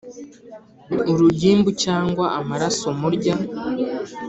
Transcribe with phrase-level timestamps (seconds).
[1.11, 3.35] Urugimbu cyangwa amaraso murya